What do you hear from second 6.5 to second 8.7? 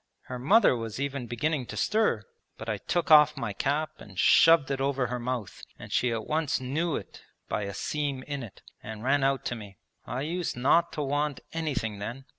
knew it by a seam in it,